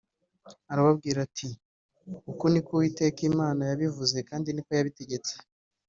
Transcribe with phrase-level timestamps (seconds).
[0.71, 1.49] arababwira ati”
[2.31, 5.33] Uku ni ko Uwiteka Imana yabivuze kandi niko yabitegetse”